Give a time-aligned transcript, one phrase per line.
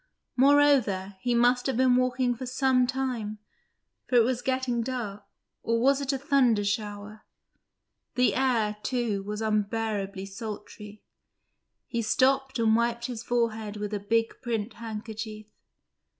[0.35, 3.37] Moreover, he must have been walking for some time,
[4.09, 5.23] for it was getting dark,
[5.61, 7.23] or was it a thunder shower?
[8.15, 11.03] The air, too, was unbearably sultry;
[11.85, 15.45] he stopped and wiped his forehead with a big print handkerchief.